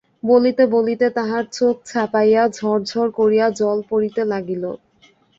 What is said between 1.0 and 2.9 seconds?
তাহার চোখ ছাপাইয়া ঝর